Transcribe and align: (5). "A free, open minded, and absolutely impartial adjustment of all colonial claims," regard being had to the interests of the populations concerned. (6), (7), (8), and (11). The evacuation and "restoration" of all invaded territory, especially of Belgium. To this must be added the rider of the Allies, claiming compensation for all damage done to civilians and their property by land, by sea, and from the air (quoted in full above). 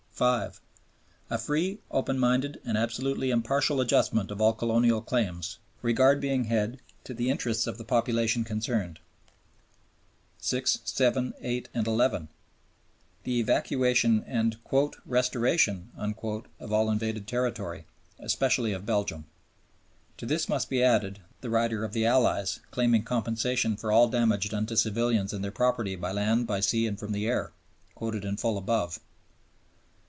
(5). 0.23 0.61
"A 1.31 1.39
free, 1.39 1.79
open 1.89 2.19
minded, 2.19 2.61
and 2.63 2.77
absolutely 2.77 3.31
impartial 3.31 3.81
adjustment 3.81 4.29
of 4.29 4.39
all 4.39 4.53
colonial 4.53 5.01
claims," 5.01 5.57
regard 5.81 6.21
being 6.21 6.43
had 6.43 6.79
to 7.05 7.15
the 7.15 7.31
interests 7.31 7.65
of 7.65 7.79
the 7.79 7.83
populations 7.83 8.45
concerned. 8.45 8.99
(6), 10.37 10.77
(7), 10.85 11.33
(8), 11.41 11.69
and 11.73 11.87
(11). 11.87 12.29
The 13.23 13.39
evacuation 13.39 14.23
and 14.27 14.57
"restoration" 15.07 15.89
of 15.97 16.71
all 16.71 16.91
invaded 16.91 17.25
territory, 17.27 17.87
especially 18.19 18.73
of 18.73 18.85
Belgium. 18.85 19.25
To 20.17 20.27
this 20.27 20.47
must 20.47 20.69
be 20.69 20.83
added 20.83 21.21
the 21.39 21.49
rider 21.49 21.83
of 21.83 21.93
the 21.93 22.05
Allies, 22.05 22.59
claiming 22.69 23.01
compensation 23.03 23.75
for 23.75 23.91
all 23.91 24.07
damage 24.07 24.49
done 24.49 24.67
to 24.67 24.77
civilians 24.77 25.33
and 25.33 25.43
their 25.43 25.49
property 25.51 25.95
by 25.95 26.11
land, 26.11 26.45
by 26.45 26.59
sea, 26.59 26.85
and 26.85 26.99
from 26.99 27.11
the 27.11 27.25
air 27.25 27.53
(quoted 27.95 28.23
in 28.23 28.37
full 28.37 28.59
above). 28.59 28.99